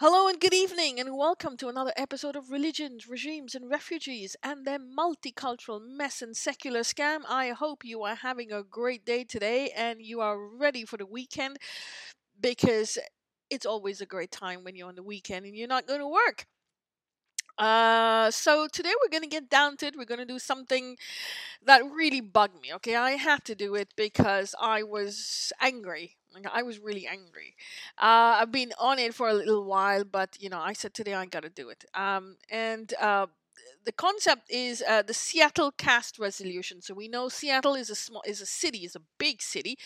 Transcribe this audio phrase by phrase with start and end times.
[0.00, 4.64] Hello and good evening, and welcome to another episode of Religions, Regimes, and Refugees and
[4.64, 7.22] their multicultural mess and secular scam.
[7.28, 11.04] I hope you are having a great day today and you are ready for the
[11.04, 11.56] weekend
[12.40, 12.96] because
[13.50, 16.06] it's always a great time when you're on the weekend and you're not going to
[16.06, 16.46] work.
[17.58, 19.96] Uh, so today we're going to get down to it.
[19.98, 20.96] We're going to do something
[21.66, 22.72] that really bugged me.
[22.74, 26.17] Okay, I had to do it because I was angry.
[26.52, 27.54] I was really angry.
[27.98, 31.14] Uh, I've been on it for a little while, but you know, I said today
[31.14, 31.84] I got to do it.
[31.94, 33.26] Um, and uh,
[33.84, 36.80] the concept is uh, the Seattle caste resolution.
[36.82, 39.76] So we know Seattle is a small is a city, is a big city.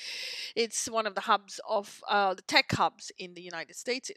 [0.55, 4.10] It's one of the hubs of uh, the tech hubs in the United States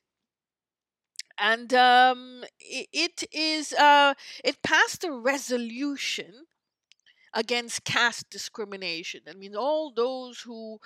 [1.38, 6.46] and um, it, it is uh, it passed a resolution
[7.34, 9.22] against caste discrimination.
[9.26, 10.80] That means all those who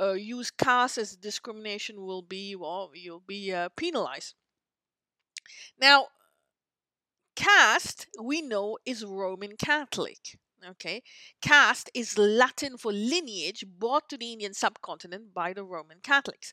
[0.00, 4.34] uh, use caste as discrimination will be well, you'll be uh, penalized.
[5.80, 6.06] Now,
[7.36, 10.38] caste we know is Roman Catholic.
[10.64, 11.02] Okay,
[11.40, 16.52] caste is Latin for lineage brought to the Indian subcontinent by the Roman Catholics.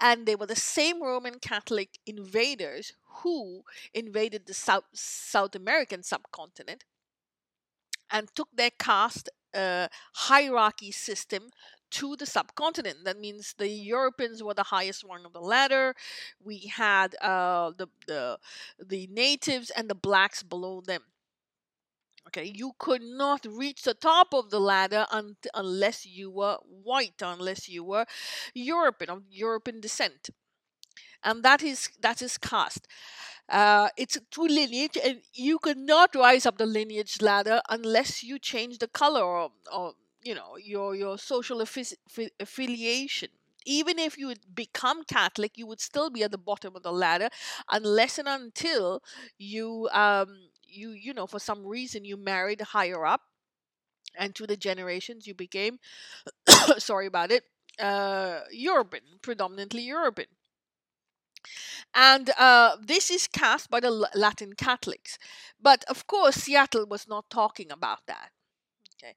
[0.00, 6.82] And they were the same Roman Catholic invaders who invaded the South, South American subcontinent
[8.10, 11.50] and took their caste uh, hierarchy system
[12.00, 13.04] to the subcontinent.
[13.04, 15.94] That means the Europeans were the highest rung of the ladder.
[16.42, 18.38] We had uh, the, the
[18.92, 21.02] the natives and the blacks below them.
[22.28, 26.56] Okay, you could not reach the top of the ladder un- unless you were
[26.90, 28.06] white, unless you were
[28.54, 30.30] European of European descent,
[31.22, 32.86] and that is that is caste.
[33.48, 38.38] Uh, it's true lineage, and you could not rise up the lineage ladder unless you
[38.38, 41.96] change the color or, or you know your your social affi-
[42.40, 43.28] affiliation.
[43.66, 47.30] Even if you become Catholic, you would still be at the bottom of the ladder
[47.70, 49.02] unless and until
[49.38, 50.28] you um,
[50.64, 53.22] you you know for some reason you married higher up
[54.16, 55.78] and to the generations you became
[56.78, 57.44] sorry about it
[57.80, 60.28] uh european predominantly european
[61.94, 65.18] and uh, this is cast by the latin catholics.
[65.60, 68.30] But of course seattle was not talking about that
[69.04, 69.14] Okay.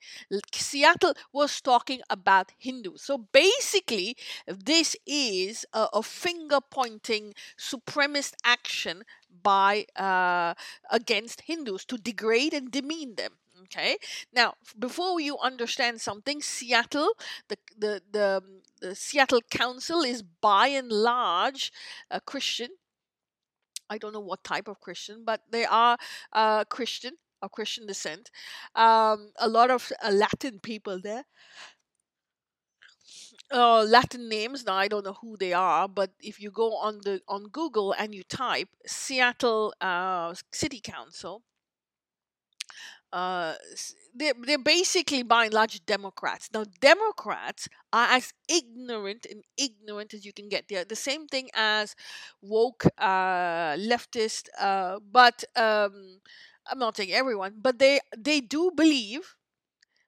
[0.54, 3.04] Seattle was talking about Hindus.
[3.04, 9.04] So basically, this is a, a finger pointing supremacist action
[9.44, 10.56] by uh,
[10.92, 13.34] against Hindus to degrade and demean them.
[13.64, 13.98] Okay.
[14.34, 17.12] Now, before you understand something, Seattle,
[17.48, 18.44] the the the,
[18.82, 21.72] the Seattle Council is by and large
[22.12, 22.72] a Christian.
[23.90, 25.98] I don't know what type of Christian, but they are
[26.34, 28.32] uh, Christian of Christian descent.
[28.76, 31.26] Um, a lot of uh, Latin people there.
[33.52, 34.66] Uh, Latin names.
[34.66, 37.94] Now I don't know who they are, but if you go on the on Google
[37.94, 41.44] and you type Seattle uh, City Council,
[43.14, 43.54] uh,
[44.14, 46.50] they're, they're basically by and large Democrats.
[46.54, 50.68] Now, Democrats are as ignorant and ignorant as you can get.
[50.68, 51.96] They're the same thing as
[52.42, 56.20] woke uh, leftist, uh, but um,
[56.70, 59.36] I'm not saying everyone, but they they do believe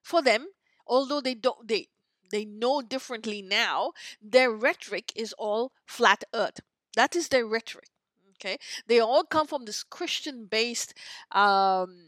[0.02, 0.48] for them,
[0.86, 1.88] although they don't they
[2.30, 6.60] they know differently now, their rhetoric is all flat earth.
[6.96, 7.90] That is their rhetoric.
[8.34, 8.58] Okay.
[8.86, 10.94] They all come from this Christian based
[11.32, 12.06] um,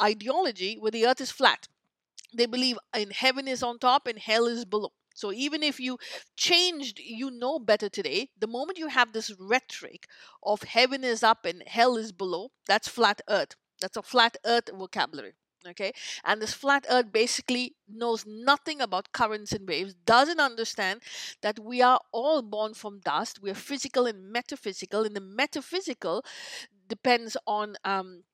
[0.00, 1.68] ideology where the earth is flat.
[2.34, 4.92] They believe in heaven is on top and hell is below.
[5.14, 5.98] So even if you
[6.36, 10.06] changed, you know better today, the moment you have this rhetoric
[10.42, 13.54] of heaven is up and hell is below, that's flat earth.
[13.80, 15.32] That's a flat earth vocabulary.
[15.66, 15.92] Okay,
[16.24, 21.00] and this flat earth basically knows nothing about currents and waves, doesn't understand
[21.40, 23.40] that we are all born from dust.
[23.40, 26.22] We are physical and metaphysical, and the metaphysical
[26.86, 28.24] depends on um,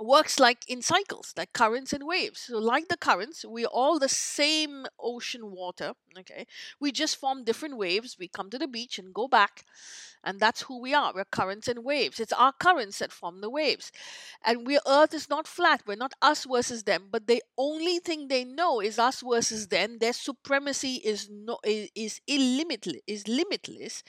[0.00, 2.40] works like in cycles like currents and waves.
[2.40, 6.46] So like the currents we're all the same ocean water okay?
[6.80, 8.16] We just form different waves.
[8.18, 9.64] We come to the beach and go back
[10.26, 11.12] and that's who we are.
[11.14, 12.18] We're currents and waves.
[12.18, 13.92] It's our currents that form the waves.
[14.44, 15.82] And we earth is not flat.
[15.86, 19.98] We're not us versus them but the only thing they know is us versus them.
[19.98, 24.02] Their supremacy is no is, is illimitless is limitless.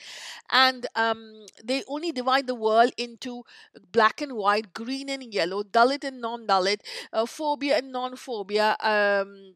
[0.52, 3.44] And um, they only divide the world into
[3.92, 6.80] black and white green and yellow dalit and non-dalit
[7.14, 9.56] uh, phobia and non-phobia um,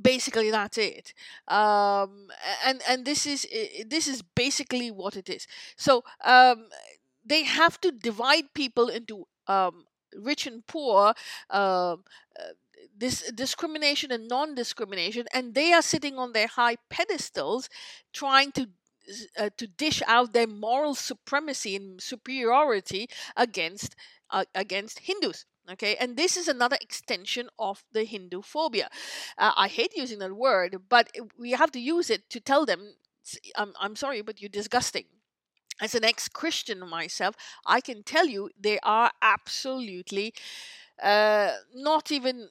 [0.00, 1.14] basically that's it.
[1.48, 2.28] Um,
[2.64, 3.46] and and this is
[3.86, 5.46] this is basically what it is.
[5.76, 6.68] So um,
[7.24, 9.84] they have to divide people into um,
[10.16, 11.14] rich and poor
[11.50, 12.04] um,
[12.38, 12.52] uh,
[12.96, 17.68] this discrimination and non-discrimination and they are sitting on their high pedestals
[18.12, 18.68] trying to
[19.38, 23.96] uh, to dish out their moral supremacy and superiority against
[24.30, 25.46] uh, against Hindus.
[25.70, 28.88] Okay, and this is another extension of the Hindu phobia.
[29.38, 32.94] Uh, I hate using that word, but we have to use it to tell them,
[33.54, 35.04] I'm, I'm sorry, but you're disgusting.
[35.80, 40.34] As an ex Christian myself, I can tell you they are absolutely
[41.02, 42.48] uh, not even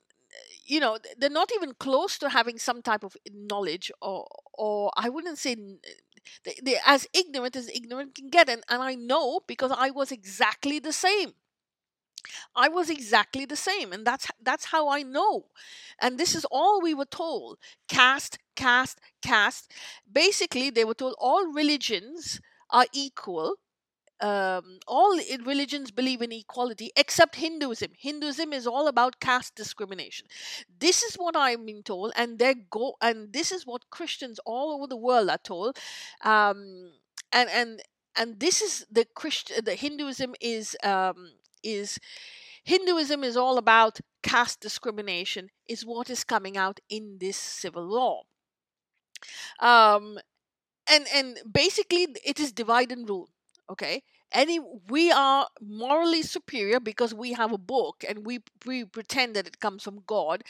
[0.66, 5.10] you know they're not even close to having some type of knowledge or or i
[5.10, 5.56] wouldn't say
[6.64, 10.80] they're as ignorant as ignorant can get and, and i know because i was exactly
[10.80, 11.34] the same
[12.56, 15.48] I was exactly the same, and that's that's how I know.
[16.00, 19.72] And this is all we were told: caste, caste, caste.
[20.12, 22.40] Basically, they were told all religions
[22.70, 23.56] are equal.
[24.22, 27.92] Um, all religions believe in equality except Hinduism.
[27.98, 30.28] Hinduism is all about caste discrimination.
[30.80, 34.74] This is what I'm being told, and they go, and this is what Christians all
[34.74, 35.78] over the world are told.
[36.24, 36.92] Um,
[37.32, 37.82] and and
[38.18, 41.32] and this is the Christian, the Hinduism is um,
[41.64, 41.98] is
[42.64, 48.24] Hinduism is all about caste discrimination, is what is coming out in this civil law.
[49.60, 50.20] Um,
[50.90, 53.30] and and basically, it is divide and rule.
[53.70, 54.02] Okay,
[54.32, 59.46] any we are morally superior because we have a book and we we pretend that
[59.46, 60.44] it comes from god.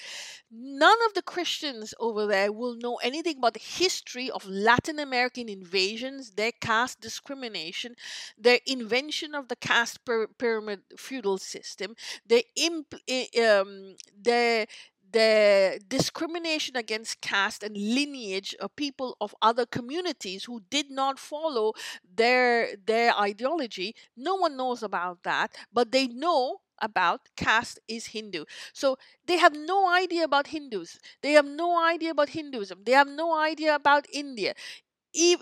[0.51, 5.49] None of the christians over there will know anything about the history of latin american
[5.49, 7.95] invasions their caste discrimination
[8.37, 9.99] their invention of the caste
[10.37, 11.95] pyramid feudal system
[12.25, 12.43] their
[13.43, 14.65] um, their
[15.11, 21.73] the discrimination against caste and lineage of people of other communities who did not follow
[22.03, 23.95] their their ideology.
[24.15, 28.45] No one knows about that but they know about caste is hindu.
[28.73, 30.97] So they have no idea about hindus.
[31.21, 32.83] They have no idea about hinduism.
[32.85, 34.53] They have no idea about india.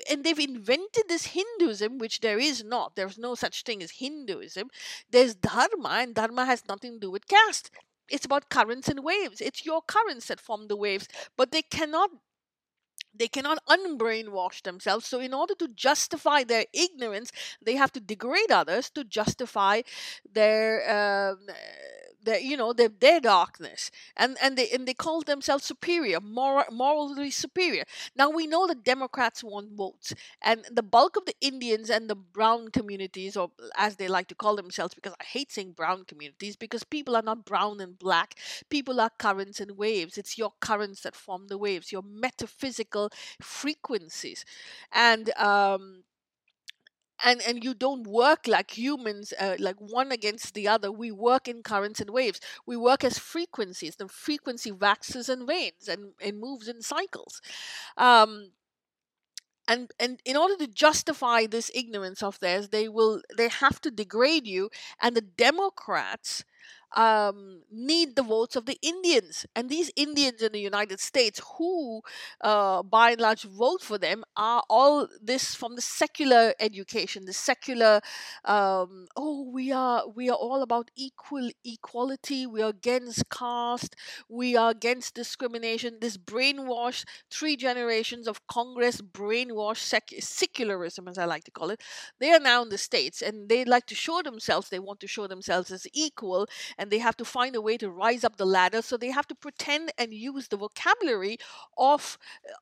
[0.10, 2.96] And they've invented this Hinduism, which there is not.
[2.96, 4.70] There's no such thing as Hinduism.
[5.12, 7.70] There's Dharma, and Dharma has nothing to do with caste
[8.10, 9.42] it's about currents and waves.
[9.42, 12.10] It's your currents that form the waves, but they cannot
[13.14, 15.08] they cannot unbrainwash themselves.
[15.08, 17.32] So, in order to justify their ignorance,
[17.64, 19.82] they have to degrade others to justify
[20.32, 21.40] their um,
[22.36, 27.32] you know their, their darkness and and they and they call themselves superior moral, morally
[27.32, 27.84] superior.
[28.16, 32.16] Now we know the democrats want votes and the bulk of the indians and the
[32.16, 36.56] brown communities or as they like to call themselves because i hate saying brown communities
[36.56, 38.36] because people are not brown and black.
[38.70, 40.18] People are currents and waves.
[40.18, 43.10] It's your currents that form the waves your metaphysical
[43.42, 44.46] frequencies.
[44.92, 46.04] And um
[47.24, 50.92] and and you don't work like humans uh, like one against the other.
[50.92, 52.40] We work in currents and waves.
[52.66, 57.42] We work as frequencies the frequency waxes and wanes and, and moves in cycles.
[57.98, 58.52] Um,
[59.68, 63.92] and and in order to justify this ignorance of theirs they will they have to
[63.92, 64.70] degrade you
[65.02, 66.44] and the democrats
[66.96, 69.46] um, need the votes of the Indians.
[69.56, 72.02] And these Indians in the United States, who
[72.42, 77.34] uh, by and large vote for them, are all this from the secular education, the
[77.34, 78.02] secular.
[78.46, 82.46] Um, oh, we are we are all about equal equality.
[82.48, 83.96] We are against caste.
[84.30, 85.98] We are against discrimination.
[86.02, 91.82] This brainwashed, three generations of Congress brainwashed sec- secularism, as I like to call it.
[92.20, 94.70] They are now in the states, and they like to show themselves.
[94.70, 97.90] They want to show themselves as equal and they have to find a way to
[97.90, 98.82] rise up the ladder.
[98.82, 101.38] So they have to pretend and use the vocabulary
[101.78, 102.18] of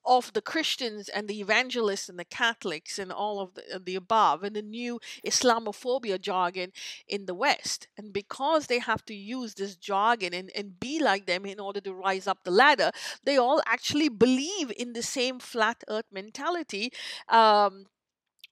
[0.06, 4.44] of the christians and the evangelists and the catholics and all of the, the above
[4.44, 6.72] and the new islamophobia jargon
[7.08, 7.88] in the west.
[7.98, 11.82] And because they have to use this jargon and, and be like them in order
[11.82, 12.92] to rise up the ladder
[13.24, 16.92] they all actually believe in the same flat earth mentality
[17.30, 17.86] um,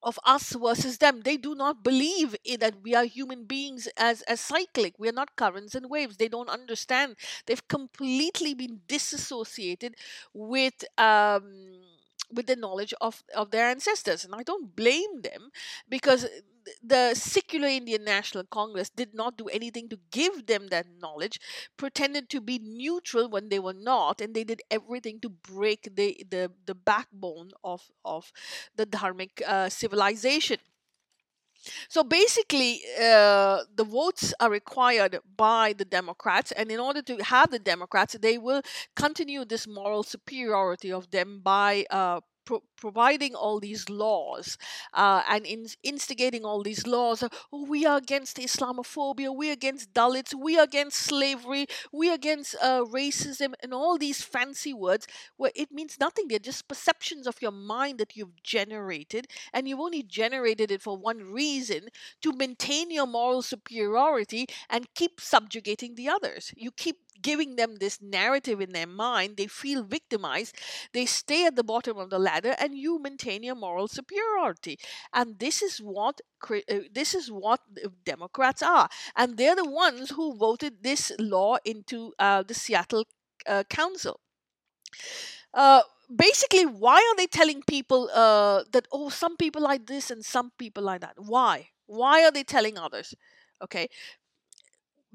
[0.03, 1.22] of us versus them.
[1.22, 4.95] They do not believe that we are human beings as as cyclic.
[5.00, 6.17] We are not currents and waves.
[6.17, 7.15] They don't understand.
[7.45, 9.95] They've completely been disassociated
[10.33, 11.45] with um
[12.36, 14.25] with the knowledge of, of their ancestors.
[14.25, 15.50] And I don't blame them
[15.90, 16.28] because
[16.82, 21.40] the secular Indian National Congress did not do anything to give them that knowledge,
[21.78, 26.25] pretended to be neutral when they were not, and they did everything to break the,
[26.30, 28.32] the, the backbone of, of
[28.75, 30.58] the dharmic uh, civilization.
[31.89, 37.51] So basically, uh, the votes are required by the Democrats, and in order to have
[37.51, 38.62] the Democrats, they will
[38.96, 44.57] continue this moral superiority of them by uh, pro- providing all these laws
[44.93, 47.23] uh, and in- instigating all these laws.
[47.51, 49.35] Oh, we are against Islamophobia.
[49.35, 50.33] We are against Dalits.
[50.33, 51.67] We are against slavery.
[51.91, 55.07] We are against uh, racism and all these fancy words
[55.38, 56.27] where it means nothing.
[56.27, 60.97] They're just perceptions of your mind that you've generated, and you've only generated it for
[60.97, 61.89] one reason
[62.21, 66.53] to maintain your moral superiority and keep subjugating the others.
[66.55, 69.38] You keep giving them this narrative in their mind.
[69.38, 70.55] They feel victimized.
[70.93, 74.79] They stay at the bottom of the ladder, and you maintain your moral superiority.
[75.13, 77.62] And this is what uh, this is what
[78.05, 83.05] Democrats are, and they're the ones who voted this law into uh, the Seattle
[83.48, 84.20] uh, Council.
[85.53, 85.82] Uh,
[86.13, 90.51] basically, why are they telling people uh, that oh, some people like this and some
[90.58, 91.15] people like that?
[91.17, 91.70] Why?
[91.86, 93.13] Why are they telling others?
[93.62, 93.88] Okay,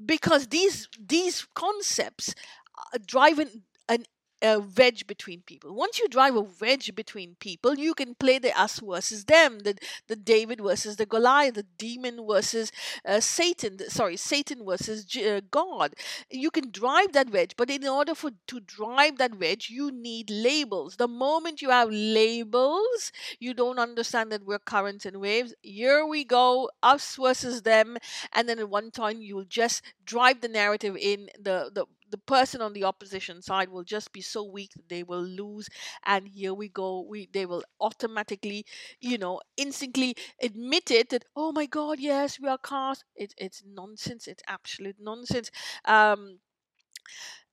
[0.03, 2.33] because these these concepts
[2.77, 4.03] uh, drive an, an
[4.41, 5.73] a wedge between people.
[5.73, 9.77] Once you drive a wedge between people, you can play the us versus them, the
[10.07, 12.71] the David versus the Goliath, the demon versus
[13.05, 13.77] uh, Satan.
[13.89, 15.93] Sorry, Satan versus uh, God.
[16.29, 20.29] You can drive that wedge, but in order for to drive that wedge, you need
[20.29, 20.95] labels.
[20.95, 25.53] The moment you have labels, you don't understand that we're currents and waves.
[25.61, 27.97] Here we go, us versus them,
[28.33, 32.61] and then at one time you'll just drive the narrative in the the the person
[32.61, 35.67] on the opposition side will just be so weak that they will lose
[36.05, 38.65] and here we go we they will automatically
[38.99, 43.03] you know instantly admit it that oh my god yes we are caste.
[43.15, 45.51] It, it's nonsense it's absolute nonsense.
[45.85, 46.39] Um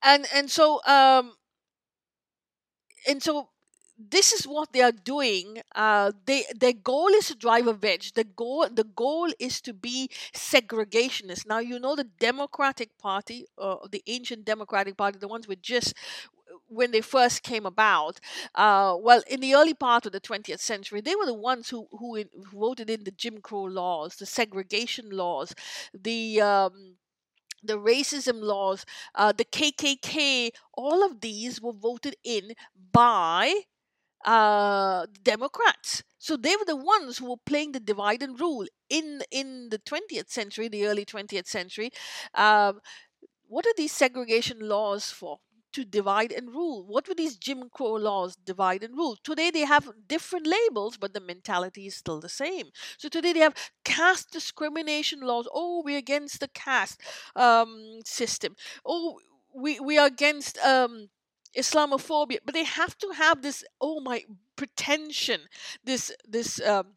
[0.03, 1.33] and and so um
[3.09, 3.49] and so
[3.99, 5.63] this is what they are doing.
[5.75, 8.13] Uh, they their goal is to drive a wedge.
[8.13, 11.47] The goal the goal is to be segregationist.
[11.47, 15.95] Now you know the Democratic Party, uh, the ancient Democratic Party, the ones with just
[16.69, 18.19] when they first came about,
[18.55, 21.87] uh, well, in the early part of the 20th century, they were the ones who
[21.93, 22.23] who,
[22.53, 25.55] voted in the Jim Crow laws, the segregation laws,
[25.95, 26.97] the um,
[27.63, 28.85] the racism laws,
[29.15, 32.53] uh, the KKK, all of these were voted in
[32.93, 33.55] by
[34.27, 36.03] uh, Democrats.
[36.19, 39.79] So they were the ones who were playing the divide and rule in in the
[39.79, 41.91] 20th century, the early 20th century.
[42.35, 42.81] Um,
[43.49, 45.39] what are these segregation laws for?
[45.73, 46.87] To divide and rule.
[46.87, 48.35] What were these Jim Crow laws?
[48.37, 49.17] Divide and rule.
[49.23, 52.71] Today they have different labels, but the mentality is still the same.
[52.97, 53.55] So today they have
[53.85, 55.47] caste discrimination laws.
[55.53, 57.03] Oh, we're against the caste
[57.37, 58.57] um, system.
[58.87, 59.21] Oh,
[59.55, 61.09] we we are against um,
[61.57, 64.25] Islamophobia, but they have to have this oh my
[64.57, 65.43] pretension,
[65.85, 66.97] this this um,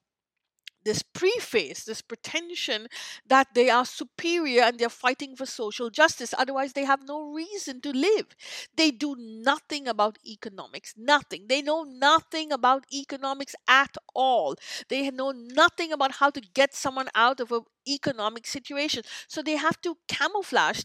[0.85, 2.87] this preface, this pretension
[3.27, 6.33] that they are superior and they're fighting for social justice.
[6.37, 8.27] Otherwise, they have no reason to live.
[8.75, 11.45] They do nothing about economics, nothing.
[11.47, 14.55] They know nothing about economics at all.
[14.87, 17.61] They know nothing about how to get someone out of a
[17.93, 19.03] economic situation.
[19.27, 20.81] So they have to camouflage,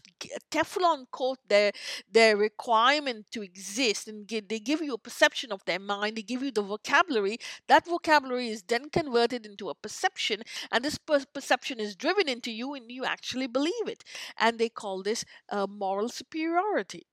[0.51, 1.71] Teflon coat their
[2.11, 6.17] their requirement to exist, and give, they give you a perception of their mind.
[6.17, 7.37] They give you the vocabulary.
[7.67, 12.51] That vocabulary is then converted into a perception, and this per- perception is driven into
[12.51, 14.03] you, and you actually believe it.
[14.37, 17.05] And they call this uh, moral superiority.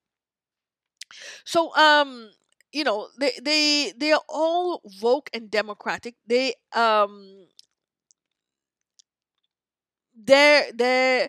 [1.45, 2.31] So, um,
[2.73, 6.15] you know, they they they are all woke and democratic.
[6.27, 7.47] They um
[10.25, 11.29] their their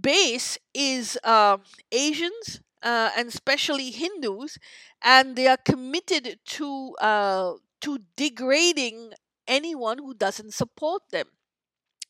[0.00, 1.58] base is uh,
[1.92, 4.58] Asians uh, and especially Hindus,
[5.02, 9.12] and they are committed to uh, to degrading
[9.46, 11.26] anyone who doesn't support them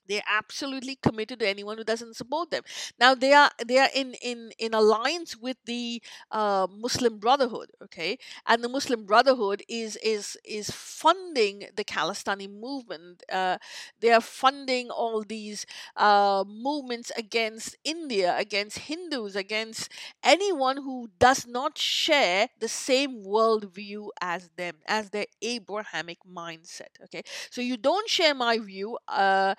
[0.08, 2.62] they're absolutely committed to anyone who doesn't support them.
[2.98, 8.18] Now they are they are in in in alliance with the uh, muslim brotherhood okay?
[8.46, 13.22] And the muslim brotherhood is is is funding the khalistani movement.
[13.30, 13.58] Uh,
[14.00, 19.88] they are funding all these uh, movements against india against hindus against
[20.22, 27.22] anyone who does not share the same worldview as them as their abrahamic mindset okay?
[27.50, 29.54] So you don't share my view uh,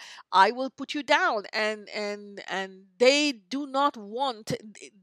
[0.46, 3.22] I will put you down and and and they
[3.56, 4.46] do not want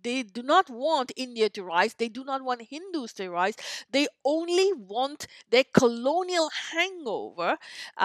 [0.02, 1.93] they do not want India to rise.
[1.95, 3.57] They do not want Hindus to rise.
[3.97, 7.59] They only want their colonial hangover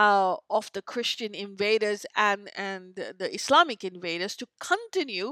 [0.04, 5.30] uh, of the Christian invaders and and the Islamic invaders to continue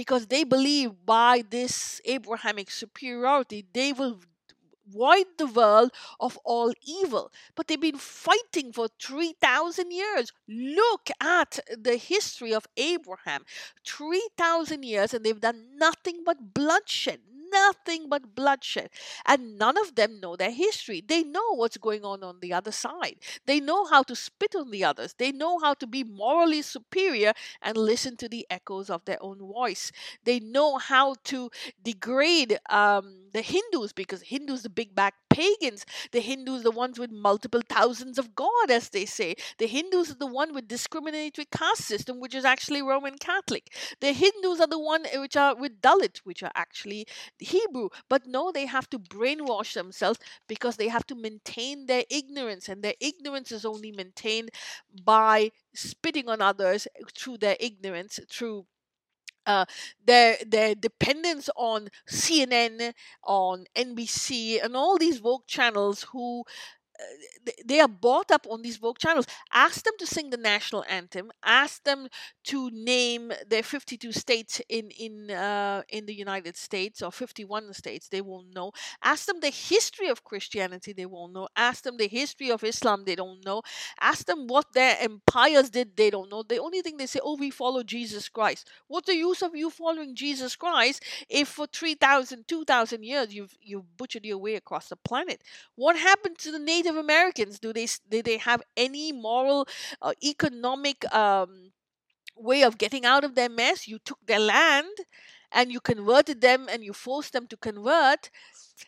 [0.00, 4.18] because they believe by this Abrahamic superiority they will
[4.86, 7.32] void the world of all evil.
[7.54, 10.32] But they've been fighting for 3,000 years.
[10.48, 13.44] Look at the history of Abraham
[13.84, 17.20] 3,000 years, and they've done nothing but bloodshed.
[17.56, 18.90] Nothing but bloodshed.
[19.24, 21.02] And none of them know their history.
[21.06, 23.16] They know what's going on on the other side.
[23.46, 25.14] They know how to spit on the others.
[25.18, 27.32] They know how to be morally superior
[27.62, 29.92] and listen to the echoes of their own voice.
[30.24, 31.50] They know how to
[31.82, 35.84] degrade um, the Hindus because Hindus, the big back pagans.
[36.12, 39.34] The Hindus, the ones with multiple thousands of God, as they say.
[39.58, 43.64] The Hindus are the one with discriminatory caste system, which is actually Roman Catholic.
[44.00, 47.06] The Hindus are the one eh, which are with Dalit, which are actually
[47.38, 47.88] Hebrew.
[48.08, 52.82] But no, they have to brainwash themselves because they have to maintain their ignorance, and
[52.82, 54.50] their ignorance is only maintained
[55.04, 58.66] by spitting on others eh, through their ignorance, through
[59.46, 59.64] uh,
[60.04, 62.92] their their dependence on CNN,
[63.24, 66.44] on NBC, and all these woke channels who
[67.64, 69.26] they are bought up on these Vogue channels.
[69.52, 71.30] Ask them to sing the national anthem.
[71.44, 72.08] Ask them
[72.44, 78.08] to name their 52 states in in uh, in the United States or 51 states.
[78.08, 78.72] They won't know.
[79.02, 80.92] Ask them the history of Christianity.
[80.92, 81.48] They won't know.
[81.56, 83.04] Ask them the history of Islam.
[83.04, 83.62] They don't know.
[84.00, 85.96] Ask them what their empires did.
[85.96, 86.42] They don't know.
[86.42, 88.68] The only thing they say, oh, we follow Jesus Christ.
[88.88, 93.96] What's the use of you following Jesus Christ if for 3,000, 2,000 years you've you've
[93.96, 95.42] butchered your way across the planet?
[95.74, 97.58] What happened to the Native Native Americans?
[97.58, 99.68] Do they do they have any moral,
[100.02, 101.72] uh, economic um,
[102.36, 103.88] way of getting out of their mess?
[103.88, 104.96] You took their land,
[105.52, 108.30] and you converted them, and you forced them to convert.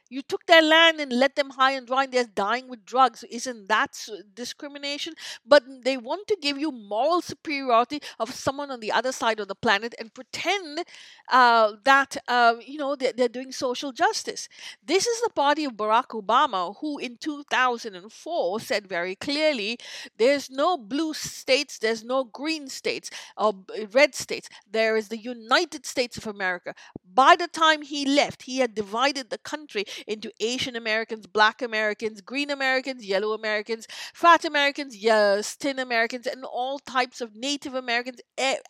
[0.09, 3.25] You took their land and let them high and dry, and they're dying with drugs.
[3.31, 3.99] Isn't that
[4.35, 5.15] discrimination?
[5.47, 9.49] But they want to give you moral superiority of someone on the other side of
[9.49, 10.85] the planet and pretend
[11.31, 14.49] uh, that uh, you know they're, they're doing social justice.
[14.85, 19.79] This is the party of Barack Obama, who in 2004 said very clearly,
[20.17, 23.55] "There's no blue states, there's no green states or
[23.93, 24.49] red states.
[24.71, 26.75] There is the United States of America."
[27.19, 32.21] By the time he left, he had divided the country into Asian Americans, Black Americans,
[32.21, 38.21] Green Americans, Yellow Americans, Fat Americans, yes, Thin Americans, and all types of Native Americans,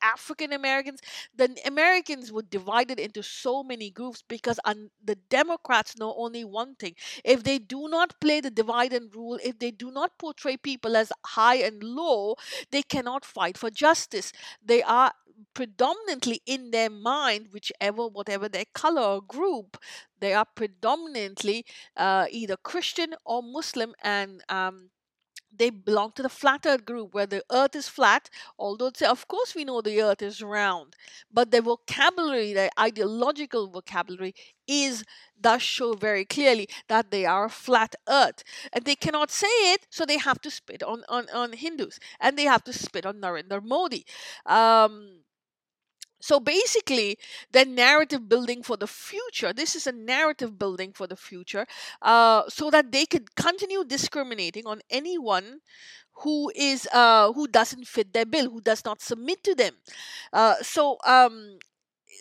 [0.00, 1.00] African Americans.
[1.36, 4.58] The Americans were divided into so many groups because
[5.04, 6.94] the Democrats know only one thing.
[7.26, 10.96] If they do not play the divide and rule, if they do not portray people
[10.96, 12.36] as high and low,
[12.70, 14.32] they cannot fight for justice.
[14.64, 15.12] They are
[15.54, 19.79] predominantly in their mind, whichever, whatever their color or group,
[20.20, 21.64] they are predominantly
[21.96, 24.90] uh, either Christian or Muslim, and um,
[25.59, 29.55] they belong to the flat earth group where the earth is flat although of course
[29.55, 30.94] we know the earth is round
[31.33, 34.35] but their vocabulary their ideological vocabulary
[34.66, 35.05] is
[35.40, 40.05] does show very clearly that they are flat earth and they cannot say it so
[40.05, 43.62] they have to spit on on, on hindus and they have to spit on narendra
[43.62, 44.05] modi.
[44.46, 45.20] Um,
[46.20, 47.18] so basically,
[47.52, 49.52] the narrative building for the future.
[49.52, 51.66] This is a narrative building for the future,
[52.02, 55.61] uh, so that they could continue discriminating on anyone
[56.22, 59.74] who is uh, who doesn't fit their bill, who does not submit to them.
[60.33, 61.59] Uh, so um,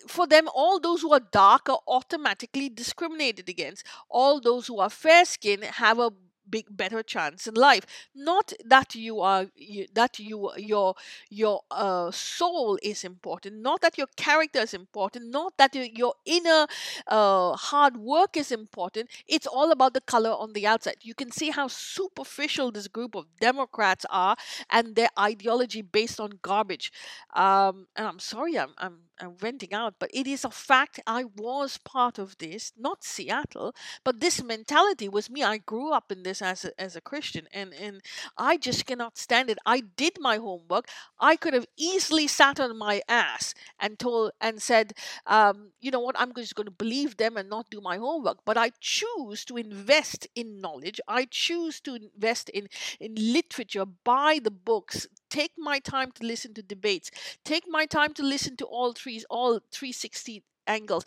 [0.07, 3.85] for them, all those who are dark are automatically discriminated against.
[4.09, 6.11] All those who are fair skinned have a
[6.49, 7.85] big better chance in life.
[8.15, 10.95] Not that you are you, that you your
[11.29, 16.67] your uh, soul is important not that your character is important not that your inner
[17.07, 19.09] uh, hard work is important.
[19.27, 20.97] It's all about the color on the outside.
[21.01, 24.35] You can see how superficial this group of democrats are
[24.69, 26.91] and their ideology based on garbage.
[27.35, 31.23] Um, and i'm sorry i'm i'm I'm renting out, but it is a fact I
[31.23, 35.43] was part of this, not Seattle, but this mentality was me.
[35.43, 38.01] I grew up in this as a, as a Christian, and, and
[38.37, 39.57] I just cannot stand it.
[39.65, 40.87] I did my homework.
[41.19, 44.93] I could have easily sat on my ass and told and said,
[45.25, 48.39] um, you know what, I'm just going to believe them and not do my homework.
[48.45, 50.99] But I choose to invest in knowledge.
[51.07, 52.67] I choose to invest in,
[52.99, 57.11] in literature, buy the books, take my time to listen to debates
[57.45, 61.03] take my time to listen to all three all 360 angles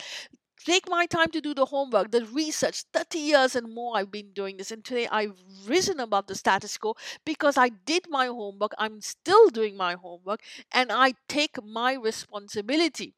[0.65, 4.31] take my time to do the homework the research 30 years and more i've been
[4.33, 8.73] doing this and today i've risen above the status quo because i did my homework
[8.79, 10.41] i'm still doing my homework
[10.73, 13.15] and i take my responsibility.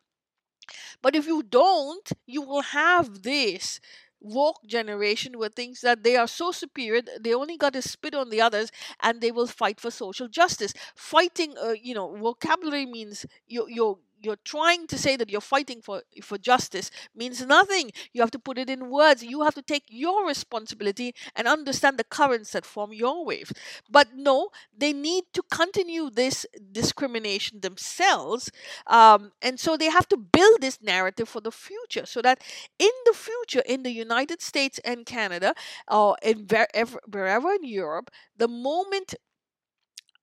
[1.03, 3.79] But if you don't you will have this
[4.23, 8.31] woke generation who thinks that they are so superior they only got to spit on
[8.31, 8.71] the others
[9.03, 10.73] and they will fight for social justice.
[10.95, 15.81] Fighting uh, you know vocabulary means you you you're trying to say that you're fighting
[15.83, 17.91] for for justice means nothing.
[18.13, 19.23] You have to put it in words.
[19.23, 23.53] You have to take your responsibility and understand the currents that form your wave
[23.91, 28.51] but no they need to continue this discrimination themselves
[28.87, 32.43] um, and so they have to build this narrative for the future so that
[32.79, 35.55] in the future in the united states and canada
[35.91, 39.15] or in wherever, wherever in europe the moment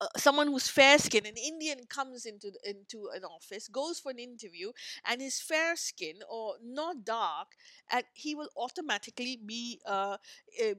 [0.01, 4.19] uh, someone who's fair skinned, an Indian comes into into an office, goes for an
[4.19, 4.71] interview,
[5.05, 7.49] and is fair skinned or not dark,
[7.91, 9.79] and he will automatically be.
[9.85, 10.17] Uh,
[10.63, 10.75] uh,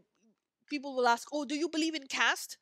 [0.68, 2.59] people will ask, "Oh, do you believe in caste?"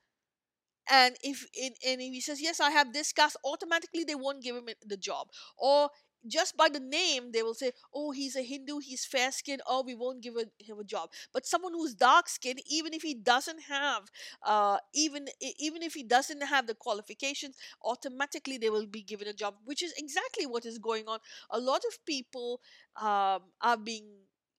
[0.90, 4.42] And if in, and if he says yes, I have this caste, automatically they won't
[4.42, 5.28] give him the job.
[5.58, 5.90] Or
[6.26, 8.78] just by the name, they will say, "Oh, he's a Hindu.
[8.78, 9.62] He's fair skinned.
[9.66, 13.02] Oh, we won't give a, him a job." But someone who's dark skinned, even if
[13.02, 14.10] he doesn't have,
[14.42, 15.28] uh, even
[15.58, 19.82] even if he doesn't have the qualifications, automatically they will be given a job, which
[19.82, 21.18] is exactly what is going on.
[21.50, 22.60] A lot of people
[23.00, 24.06] um, are being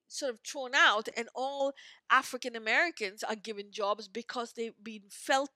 [0.07, 1.73] sort of thrown out, and all
[2.09, 5.51] African Americans are given jobs because they've been felt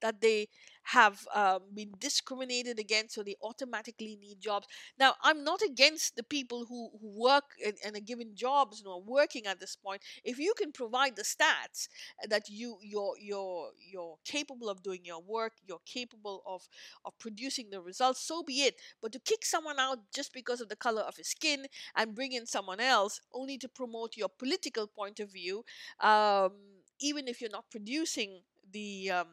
[0.00, 0.48] that they
[0.82, 4.66] have um, been discriminated against, so they automatically need jobs.
[4.98, 8.86] Now, I'm not against the people who, who work and, and are given jobs, you
[8.86, 10.02] know, working at this point.
[10.24, 11.88] If you can provide the stats
[12.28, 16.68] that you you're you're you're capable of doing your work, you're capable of
[17.04, 18.74] of producing the results, so be it.
[19.02, 22.32] But to kick someone out just because of the color of his skin and bring
[22.32, 25.64] in someone else only to promote your political point of view,
[26.00, 26.52] um,
[27.00, 28.40] even if you're not producing
[28.72, 29.26] the um,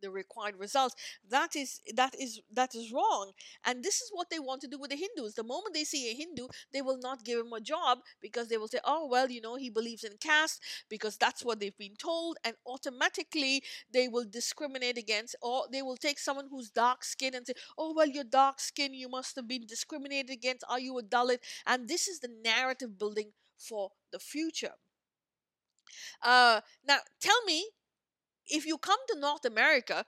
[0.00, 0.94] the required results
[1.30, 3.32] that is that is that is wrong.
[3.64, 5.34] And this is what they want to do with the hindus.
[5.34, 8.56] The moment they see a hindu they will not give him a job because they
[8.56, 11.96] will say oh well you know he believes in caste because that's what they've been
[11.96, 12.38] told.
[12.44, 17.46] And automatically they will discriminate against or they will take someone who's dark skinned and
[17.46, 21.02] say oh well you're dark skinned you must have been discriminated against are you a
[21.02, 21.38] dalit?
[21.66, 24.72] And this is the narrative building for the future.
[26.22, 27.66] Uh, now tell me
[28.48, 30.04] if you come to North America,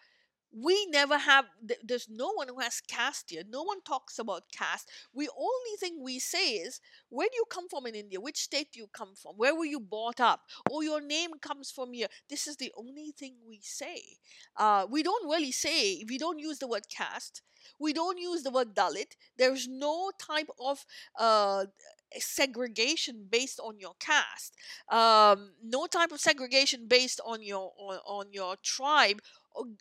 [0.53, 1.45] we never have
[1.85, 4.91] there's no one who has caste here no one talks about caste.
[5.13, 8.21] We only thing we say is where do you come from in india?
[8.21, 9.37] Which state do you come from?
[9.37, 10.41] Where were you brought up?
[10.71, 12.09] Or your name comes from here.
[12.29, 14.03] This is the only thing we say.
[14.57, 17.43] Uh, we don't really say we don't use the word caste.
[17.79, 19.13] We don't use the word dalit.
[19.39, 20.85] There's no type of
[21.19, 21.67] uh,
[22.19, 24.55] segregation based on your caste
[24.91, 29.21] um, no type of segregation based on your on, on your tribe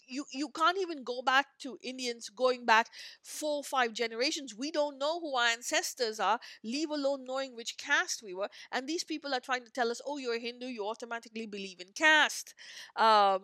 [0.07, 2.87] you you can't even go back to indians going back
[3.21, 4.55] four or five generations.
[4.55, 8.87] We don't know who our ancestors are leave alone knowing which caste we were and
[8.87, 11.87] these people are trying to tell us oh you're a hindu you automatically believe in
[11.95, 12.53] caste.
[12.95, 13.41] Um,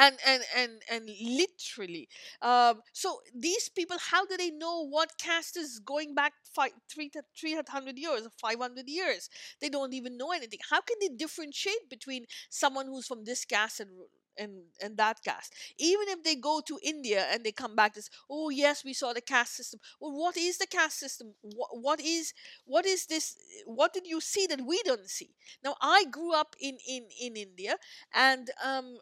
[0.00, 2.08] and and and and literally
[2.42, 7.10] um, so these people how do they know what caste is going back five, three,
[7.38, 9.28] 300 years or 500 years?
[9.60, 10.60] They don't even know anything.
[10.70, 13.90] How can they differentiate between someone who's from this caste and
[14.38, 15.52] and and that caste?
[15.78, 19.12] Even if they go to india and they come back this oh yes we saw
[19.12, 19.80] the caste system.
[20.00, 21.34] Well what is the caste system?
[21.42, 22.32] What, what is
[22.64, 23.36] what is this
[23.66, 25.30] what did you see that we don't see?
[25.64, 27.76] Now i grew up in in in india
[28.14, 28.98] and um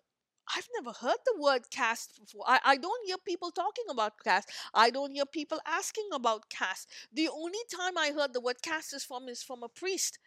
[0.56, 2.44] I've never heard the word caste before.
[2.46, 4.50] I, I don't hear people talking about caste.
[4.74, 6.88] I don't hear people asking about caste.
[7.12, 10.18] The only time I heard the word caste is from is from a priest.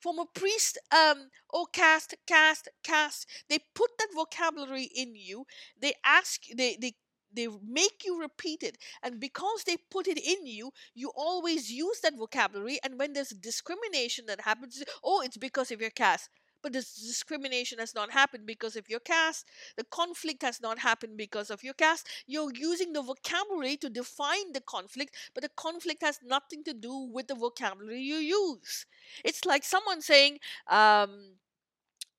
[0.00, 3.26] From a priest, um, oh caste, caste, caste.
[3.48, 5.46] They put that vocabulary in you.
[5.80, 6.94] They ask they they
[7.34, 12.00] they make you repeat it and because they put it in you you always use
[12.00, 16.28] that vocabulary and when there's discrimination that happens oh it's because of your caste
[16.62, 19.46] but the discrimination has not happened because of your caste.
[19.76, 22.08] The conflict has not happened because of your caste.
[22.26, 27.08] You're using the vocabulary to define the conflict, but the conflict has nothing to do
[27.12, 28.86] with the vocabulary you use.
[29.24, 31.36] It's like someone saying, um,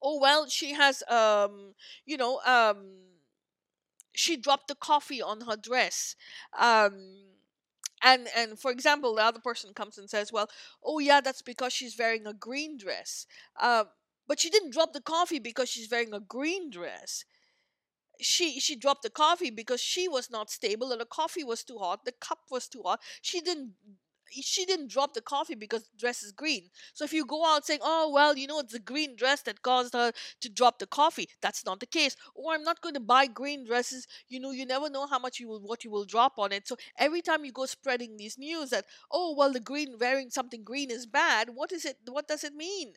[0.01, 1.73] oh, well, she has, um,
[2.05, 2.77] you know, um,
[4.13, 6.15] she dropped the coffee on her dress.
[6.57, 7.33] Um,
[8.03, 10.49] and and for example the other person comes and says well
[10.83, 13.25] oh yeah that's because she's wearing a green dress
[13.61, 13.85] uh,
[14.27, 17.25] but she didn't drop the coffee because she's wearing a green dress.
[18.21, 21.77] She she dropped the coffee because she was not stable and the coffee was too
[21.77, 23.01] hot, the cup was too hot.
[23.21, 23.75] She didn't
[24.31, 26.71] she didn't drop the coffee because the dress is green.
[26.95, 29.61] So if you go out saying, "Oh well, you know, it's the green dress that
[29.61, 32.15] caused her to drop the coffee," that's not the case.
[32.33, 34.07] Or I'm not going to buy green dresses.
[34.27, 36.67] You know, you never know how much you will what you will drop on it.
[36.67, 40.63] So every time you go spreading these news that, "Oh well, the green wearing something
[40.63, 41.97] green is bad," what is it?
[42.07, 42.93] What does it mean?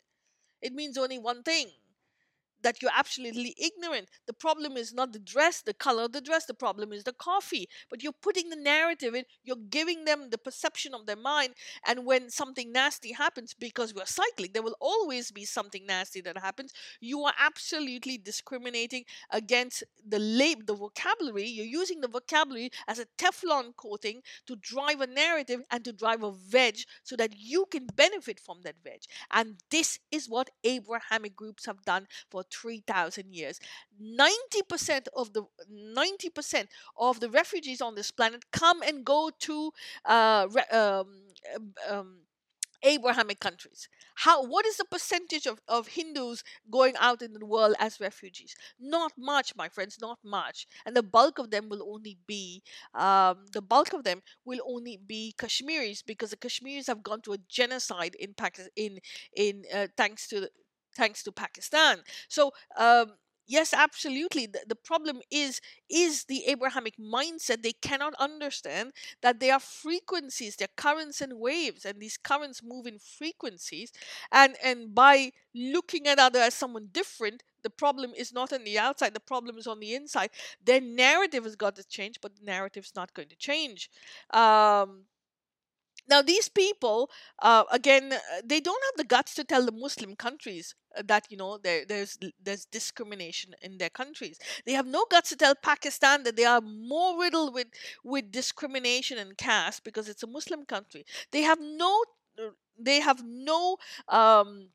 [0.67, 1.71] It means only one thing
[2.63, 4.09] that you're absolutely ignorant.
[4.27, 7.13] The problem is not the dress, the color of the dress, the problem is the
[7.13, 7.69] coffee.
[7.91, 11.55] But you're putting the narrative in, you're giving them the perception of their mind.
[11.87, 16.39] And when something nasty happens, because we're cyclic, there will always be something nasty that
[16.39, 16.73] happens.
[17.01, 21.47] You are absolutely discriminating against the lab, the vocabulary.
[21.47, 26.23] You're using the vocabulary as a Teflon coating to drive a narrative and to drive
[26.23, 29.07] a wedge so that you can benefit from that wedge.
[29.33, 33.61] And this is what Abrahamic groups have done for 3,000 years.
[34.03, 36.67] 90% of the 90%
[36.99, 39.73] of the refugees on this planet come and go to
[40.05, 41.23] uh, re- um,
[41.89, 42.19] um,
[42.83, 43.89] Abrahamic countries.
[44.15, 48.55] How what is the percentage of, of Hindus going out in the world as refugees?
[48.79, 50.67] Not much, my friends, not much.
[50.85, 52.63] And the bulk of them will only be
[52.95, 57.33] um, the bulk of them will only be Kashmiris because the Kashmiris have gone to
[57.33, 58.99] a genocide in Pakistan in
[59.37, 60.49] in uh, thanks to
[60.97, 61.99] thanks to Pakistan.
[62.29, 63.13] So um,
[63.47, 69.55] yes absolutely the, the problem is is the abrahamic mindset they cannot understand that there
[69.55, 73.93] are frequencies there are currents and waves and these currents move in frequencies
[74.33, 78.79] and and by looking at other as someone different the problem is not on the
[78.79, 80.31] outside the problem is on the inside
[80.65, 83.91] their narrative has got to change but the narrative's not going to change
[84.33, 85.05] um,
[86.09, 90.17] now these people uh, again uh, they don't have the guts to tell the muslim
[90.17, 94.39] countries uh, that you know there, there's there's discrimination in their countries.
[94.65, 97.69] They have no guts to tell pakistan that they are more riddled with
[98.05, 101.05] with discrimination and caste because it's a muslim country.
[101.33, 102.05] They have no
[102.39, 103.77] uh, they have no
[104.09, 104.69] um,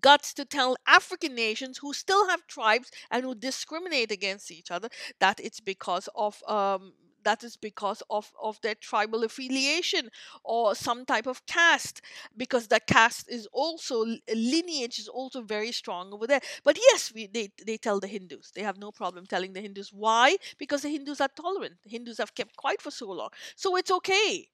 [0.00, 4.88] guts to tell African nations who still have tribes and who discriminate against each other
[5.20, 6.92] that it's because of um,
[7.28, 10.08] that is because of, of their tribal affiliation
[10.44, 12.00] or some type of caste
[12.34, 13.96] because the caste is also
[14.34, 16.40] lineage is also very strong over there.
[16.64, 18.50] But yes we, they, they tell the hindus.
[18.54, 19.92] They have no problem telling the hindus.
[19.92, 20.36] Why?
[20.56, 21.74] Because the hindus are tolerant.
[21.84, 23.28] The hindus have kept quiet for so long.
[23.56, 24.48] So it's okay.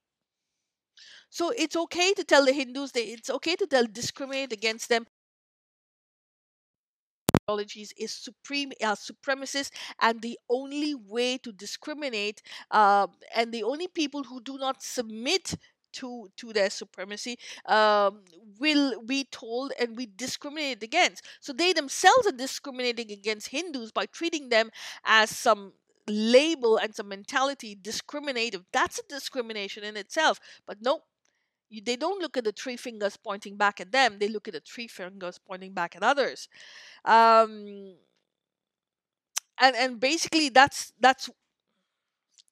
[1.31, 2.93] So it's okay to tell the hindus.
[2.93, 5.07] That it's okay to tell discriminate against them
[7.49, 13.89] ideologies is supreme uh, supremacist and the only way to discriminate uh, and the only
[13.89, 15.55] people who do not submit
[15.93, 18.23] to to their supremacy um,
[18.59, 21.25] will be told and be discriminated against.
[21.41, 24.71] So they themselves are discriminating against hindus by treating them
[25.05, 25.75] as some
[26.09, 28.65] label and some mentality discriminative.
[28.73, 30.41] That's a discrimination in itself.
[30.67, 31.03] But no
[31.85, 34.61] they don't look at the three fingers pointing back at them they look at the
[34.61, 36.49] three fingers pointing back at others.
[37.05, 37.97] Um,
[39.61, 41.31] and and basically that's that's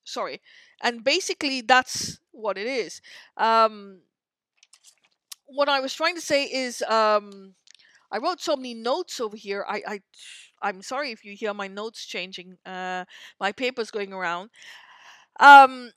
[0.05, 0.40] sorry
[0.83, 3.01] and basically that's what it is.
[3.37, 4.01] Um,
[5.46, 7.55] what i was trying to say is um,
[8.12, 10.01] i wrote so many notes over here i i
[10.62, 13.05] i'm sorry if you hear my notes changing uh,
[13.40, 14.51] my papers going around.
[15.40, 15.92] Um,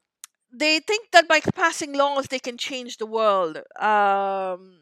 [0.60, 4.80] they think that by passing laws they can change the world um,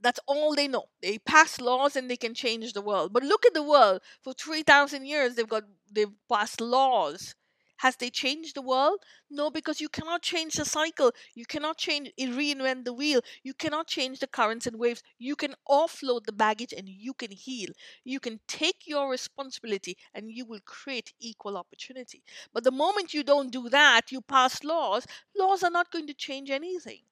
[0.00, 0.84] that's all they know.
[1.02, 3.12] They pass laws and they can change the world.
[3.12, 4.02] But look at the world.
[4.22, 7.34] For 3000 years they've got they've passed laws.
[7.78, 9.04] Has they changed the world?
[9.30, 11.12] No, because you cannot change the cycle.
[11.34, 13.20] You cannot change eh, reinvent the wheel.
[13.42, 15.02] You cannot change the currents and waves.
[15.18, 17.70] You can offload the baggage and you can heal.
[18.04, 22.22] You can take your responsibility and you will create equal opportunity.
[22.52, 26.14] But the moment you don't do that, you pass laws, laws are not going to
[26.14, 27.02] change anything.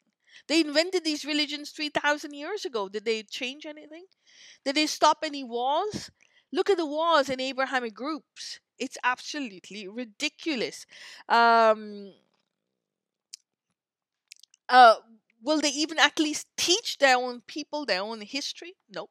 [0.47, 2.89] They invented these religions 3,000 years ago.
[2.89, 4.07] Did they change anything?
[4.65, 6.11] Did they stop any wars?
[6.53, 8.61] Look at the wars in Abrahamic groups.
[8.79, 10.87] It's absolutely ridiculous.
[11.29, 12.13] Um,
[14.69, 14.97] uh,
[15.43, 18.75] will they even at least teach their own people their own history?
[18.89, 19.09] No.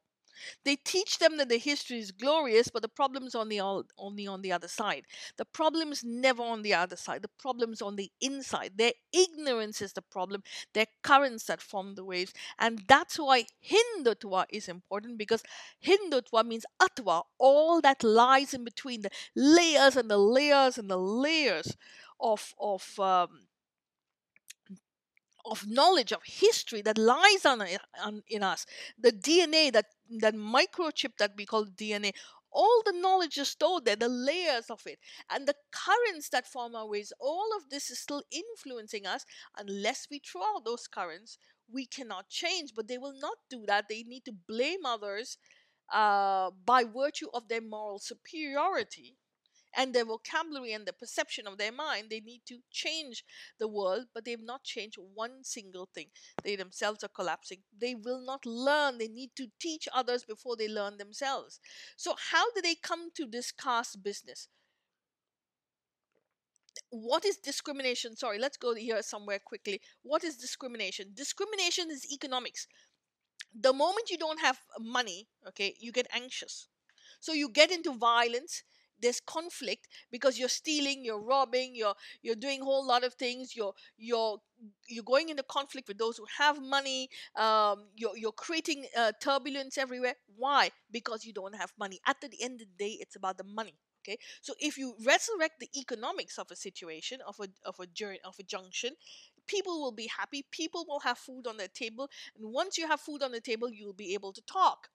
[0.65, 4.41] They teach them that the history is glorious, but the problem's on the only on
[4.41, 5.05] the other side.
[5.37, 7.21] The problem's never on the other side.
[7.21, 8.71] The problem's on the inside.
[8.77, 10.43] Their ignorance is the problem.
[10.73, 15.43] Their currents that form the waves, and that's why Hindutva is important because
[15.85, 20.97] Hindutva means Atva, all that lies in between the layers and the layers and the
[20.97, 21.75] layers
[22.19, 23.47] of of um,
[25.45, 27.61] of knowledge of history that lies on,
[28.03, 28.65] on, in us
[28.99, 29.85] the dna that
[30.19, 32.11] that microchip that we call dna
[32.53, 34.99] all the knowledge is stored there the layers of it.
[35.29, 39.25] And the currents that form our ways all of this is still influencing us.
[39.57, 41.37] Unless we throw out those currents
[41.71, 42.71] we cannot change.
[42.75, 43.85] But they will not do that.
[43.89, 45.37] They need to blame others
[45.91, 49.15] uh, by virtue of their moral superiority
[49.75, 52.07] and their vocabulary and the perception of their mind.
[52.09, 53.23] They need to change
[53.59, 56.07] the world, but they've not changed one single thing.
[56.43, 57.59] They themselves are collapsing.
[57.77, 58.97] They will not learn.
[58.97, 61.59] They need to teach others before they learn themselves.
[61.95, 64.47] So, how do they come to this caste business?
[66.93, 68.15] what is discrimination?
[68.15, 69.81] Sorry, let's go here somewhere quickly.
[70.03, 71.07] What is discrimination?
[71.13, 72.67] Discrimination is economics.
[73.59, 76.67] The moment you don't have money, okay, you get anxious.
[77.19, 78.63] So you get into violence.
[79.03, 83.55] There's conflict because you're stealing, you're robbing, you're you're doing a whole lot of things.
[83.55, 84.37] You're you're
[84.87, 87.09] you're going into conflict with those who have money.
[87.35, 90.15] Um, you're you're creating uh, turbulence everywhere.
[90.35, 90.71] Why?
[90.91, 91.99] Because you don't have money.
[92.07, 95.59] At the end of the day, it's about the money okay so if you resurrect
[95.59, 98.91] the economics of a situation of a of a journey of a junction
[99.47, 102.99] people will be happy people will have food on their table and once you have
[102.99, 104.89] food on the table you'll be able to talk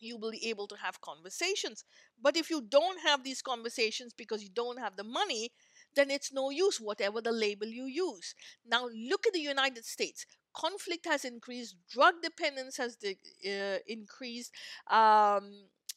[0.00, 1.84] you will be able to have conversations.
[2.20, 5.50] But if you don't have these conversations because you don't have the money
[5.94, 8.34] then it's no use whatever the label you use.
[8.66, 10.26] Now look at the united states.
[10.54, 14.52] Conflict has increased drug dependence has de- uh, increased
[14.90, 15.50] um,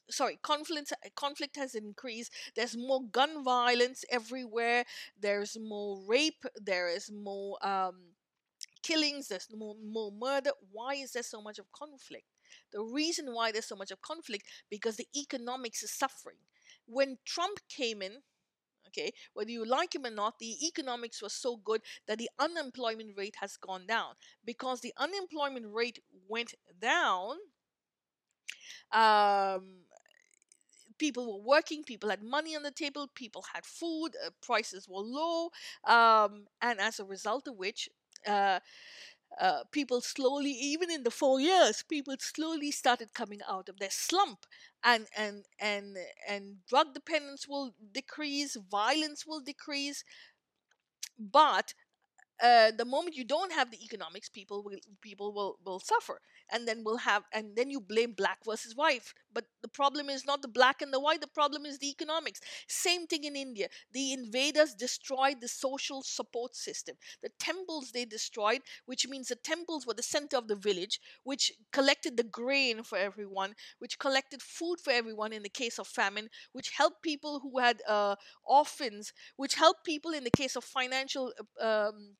[0.10, 2.32] sorry conflict conflict has increased.
[2.56, 4.86] There's more gun violence everywhere.
[5.19, 6.43] There's more rape.
[6.56, 7.95] There is more um,
[8.84, 9.27] killings.
[9.27, 10.51] There's more, more murder.
[10.71, 12.25] Why is there so much of conflict
[12.72, 16.38] the reason why there's so much of conflict because the economics is suffering.
[16.88, 18.18] When trump came in
[18.88, 23.18] okay whether you like him or not the economics was so good that the unemployment
[23.18, 24.16] rate has gone down.
[24.46, 27.38] Because the unemployment rate went down
[28.92, 29.86] um,
[30.98, 35.02] people were working, people had money on the table, people had food, uh, prices were
[35.02, 35.50] low,
[35.86, 37.90] um, and as a result of which,
[38.28, 38.60] uh,
[39.39, 43.89] uh, people slowly, even in the four years, people slowly started coming out of their
[43.91, 44.46] slump,
[44.84, 50.04] and and and and drug dependence will decrease, violence will decrease,
[51.17, 51.74] but
[52.41, 56.67] uh, the moment you don't have the economics, people will people will will suffer, and
[56.67, 59.13] then we'll have and then you blame black versus white.
[59.34, 61.22] But the problem is not the black and the white.
[61.22, 62.41] The problem is the economics.
[62.67, 63.67] Same thing in India.
[63.91, 66.96] The invaders destroyed the social support system.
[67.22, 71.52] The temples they destroyed, which means the temples were the center of the village, which
[71.72, 76.30] collected the grain for everyone, which collected food for everyone in the case of famine,
[76.52, 78.15] which helped people who had uh,
[78.46, 81.34] orphans, which helped people in the case of financial.
[81.60, 82.17] Uh, um,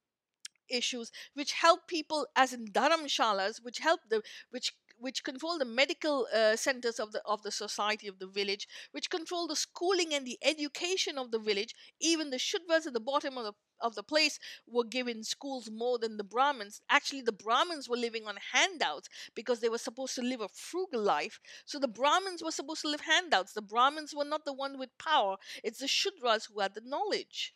[0.69, 4.21] issues which help people as in dharamshalas which help the
[4.52, 8.68] which which control the medical uh, centers of the of the society of the village
[8.92, 11.74] which control the schooling and the education of the village.
[12.00, 15.98] Even the shudras at the bottom of the of the place were given schools more
[15.98, 16.82] than the brahmins.
[16.90, 21.02] Actually the brahmins were living on handouts because they were supposed to live a frugal
[21.02, 21.40] life.
[21.66, 23.54] So the brahmins were supposed to live handouts.
[23.54, 25.38] The brahmins were not the one with power.
[25.64, 27.56] It's the shudras who had the knowledge.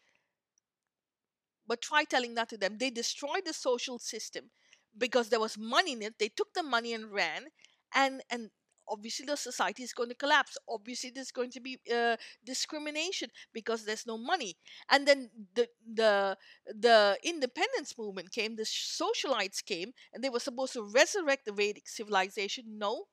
[1.68, 2.78] But try telling that to them.
[2.80, 4.50] They destroyed the social system
[4.98, 6.16] because there was money in it.
[6.20, 7.46] They took the money and ran,
[7.94, 8.50] and and
[8.88, 10.58] obviously the society is going to collapse.
[10.70, 14.56] Obviously, there's going to be uh, discrimination because there's no money.
[14.90, 18.56] And then the the the independence movement came.
[18.56, 22.78] The socialites came, and they were supposed to resurrect the Vedic civilization.
[22.78, 23.06] No,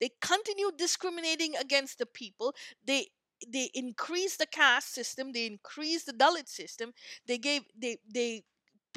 [0.00, 2.54] they continued discriminating against the people.
[2.84, 3.08] They
[3.46, 6.92] they increased the caste system they increased the dalit system
[7.28, 8.42] they gave they they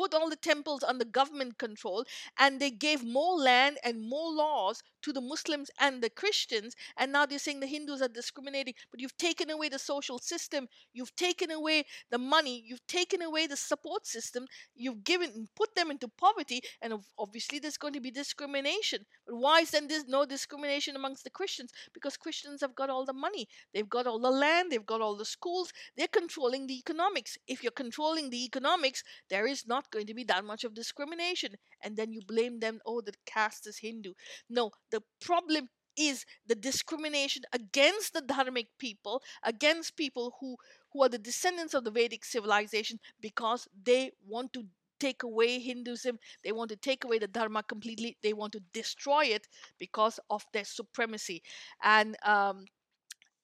[0.01, 2.03] put all the temples under government control
[2.39, 6.75] and they gave more land and more laws to the Muslims and the Christians.
[6.97, 8.73] And now they're saying the Hindus are discriminating.
[8.89, 13.47] But you've taken away the social system, you've taken away the money, you've taken away
[13.47, 18.11] the support system, you've given put them into poverty, and obviously there's going to be
[18.11, 19.05] discrimination.
[19.25, 21.71] But why is then there's no discrimination amongst the Christians?
[21.93, 25.15] Because Christians have got all the money, they've got all the land, they've got all
[25.15, 27.37] the schools, they're controlling the economics.
[27.47, 31.55] If you're controlling the economics, there is not going to be that much of discrimination.
[31.83, 34.13] And then you blame them, oh, the caste is Hindu.
[34.49, 40.55] No, the problem is the discrimination against the dharmic people, against people who,
[40.93, 44.65] who are the descendants of the Vedic civilization because they want to
[44.99, 49.25] take away Hinduism, they want to take away the Dharma completely, they want to destroy
[49.25, 49.47] it
[49.79, 51.41] because of their supremacy.
[51.83, 52.65] And um,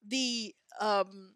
[0.07, 1.33] the um,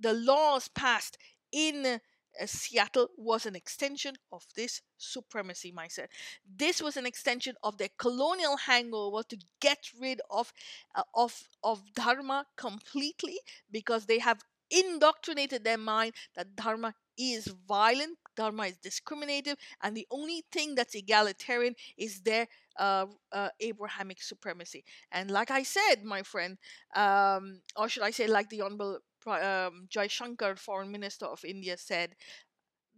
[0.00, 1.18] the laws passed
[1.52, 2.00] in
[2.40, 6.08] uh, Seattle was an extension of this supremacy mindset.
[6.46, 10.52] This was an extension of their colonial hangover to get rid of
[10.94, 13.38] uh, of of dharma completely
[13.70, 20.06] because they have indoctrinated their mind that dharma is violent, dharma is discriminative, and the
[20.10, 22.46] only thing that's egalitarian is their
[22.78, 24.84] uh, uh, Abrahamic supremacy.
[25.10, 26.56] And like I said, my friend,
[26.94, 32.14] um, or should I say, like the Honorable um, Jaishankar, Foreign Minister of India, said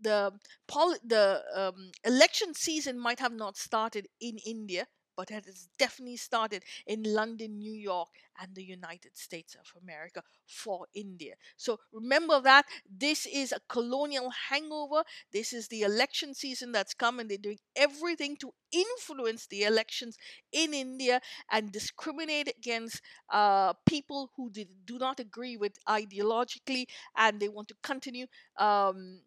[0.00, 0.32] the
[0.68, 6.16] pol- the um, election season might have not started in India, but it has definitely
[6.16, 8.08] started in London, New York,
[8.40, 11.34] and the United States of America for India.
[11.56, 15.02] So remember that this is a colonial hangover.
[15.32, 20.16] This is the election season that's come, and they're doing everything to influence the elections
[20.52, 23.00] in India and discriminate against
[23.30, 26.86] uh, people who did, do not agree with ideologically,
[27.16, 28.26] and they want to continue.
[28.58, 29.20] Um,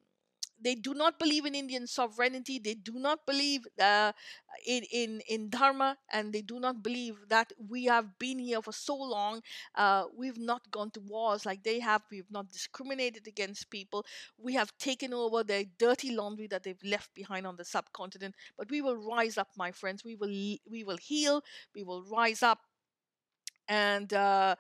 [0.62, 2.60] they do not believe in Indian sovereignty.
[2.60, 4.12] They do not believe uh,
[4.66, 8.72] in, in in dharma, and they do not believe that we have been here for
[8.72, 9.42] so long.
[9.76, 12.02] Uh, we've not gone to wars like they have.
[12.12, 14.06] We've not discriminated against people.
[14.38, 18.36] We have taken over their dirty laundry that they've left behind on the subcontinent.
[18.58, 20.04] But we will rise up, my friends.
[20.04, 21.42] We will we will heal.
[21.76, 22.60] We will rise up,
[23.68, 24.12] and.
[24.14, 24.56] Uh,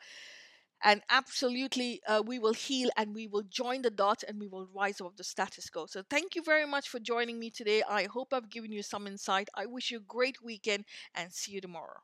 [0.83, 4.67] and absolutely uh, we will heal and we will join the dots and we will
[4.73, 5.85] rise above the status quo.
[5.87, 7.83] So thank you very much for joining me today.
[7.83, 9.49] I hope i've given you some insight.
[9.55, 12.01] I wish you a great weekend and see you tomorrow